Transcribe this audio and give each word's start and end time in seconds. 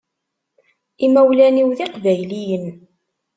Imawlan-iw 1.05 1.69
d 1.77 1.79
iqbayliyen. 1.85 2.65